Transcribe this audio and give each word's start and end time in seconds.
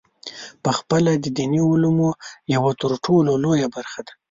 پخپله 0.63 1.11
د 1.17 1.25
دیني 1.37 1.61
علومو 1.71 2.09
یوه 2.55 2.71
ترټولو 2.81 3.31
لویه 3.43 3.67
برخه 3.75 3.99
ده. 4.07 4.13